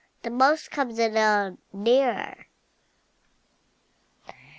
[0.23, 2.47] The Mouse comes a little nearer.